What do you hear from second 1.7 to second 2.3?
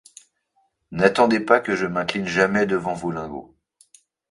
je m'incline